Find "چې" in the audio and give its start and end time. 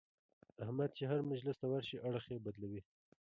0.97-1.03